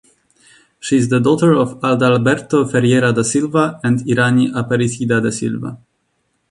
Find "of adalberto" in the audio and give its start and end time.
1.53-2.65